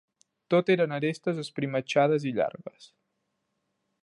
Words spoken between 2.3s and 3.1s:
i llargues